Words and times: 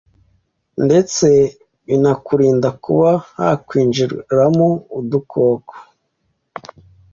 ndetse 0.85 1.27
binakurinde 1.85 2.69
kuba 2.83 3.09
hakwinjiramo 3.37 4.69
udukoko 4.97 5.73